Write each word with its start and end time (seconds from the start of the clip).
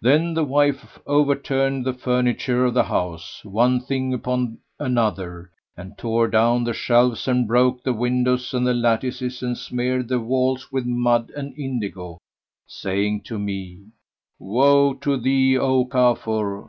Then 0.00 0.34
the 0.34 0.44
wife 0.44 1.00
overturned 1.04 1.84
the 1.84 1.92
furniture 1.92 2.64
of 2.66 2.74
the 2.74 2.84
house, 2.84 3.44
one 3.44 3.80
thing 3.80 4.14
upon 4.14 4.58
another, 4.78 5.50
and 5.76 5.98
tore 5.98 6.28
down 6.28 6.62
the 6.62 6.72
shelves 6.72 7.26
and 7.26 7.48
broke 7.48 7.82
the 7.82 7.92
windows 7.92 8.54
and 8.54 8.64
the 8.64 8.72
lattices 8.72 9.42
and 9.42 9.58
smeared 9.58 10.06
the 10.06 10.20
walls 10.20 10.70
with 10.70 10.86
mud 10.86 11.32
and 11.36 11.58
indigo, 11.58 12.18
saying 12.68 13.22
to 13.22 13.36
me, 13.36 13.86
"Woe 14.38 14.94
to 15.00 15.16
thee, 15.16 15.58
O 15.58 15.84
Kafur! 15.86 16.62